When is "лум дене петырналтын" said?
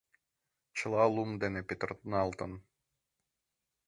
1.15-2.51